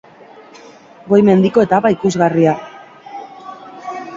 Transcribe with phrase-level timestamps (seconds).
[1.11, 2.55] Goi mendiko etapa ikusgarria.